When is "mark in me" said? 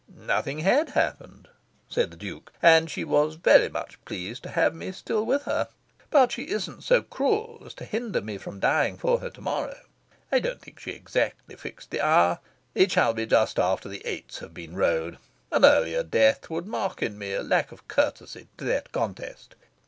16.65-17.33